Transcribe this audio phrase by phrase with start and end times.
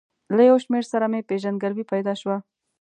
[0.35, 2.37] له یو شمېر سره مې پېژندګلوي پیدا شوه.